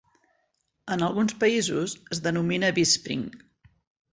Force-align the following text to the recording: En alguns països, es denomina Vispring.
En 0.95 1.03
alguns 1.07 1.35
països, 1.43 1.93
es 2.17 2.23
denomina 2.29 2.73
Vispring. 2.79 3.29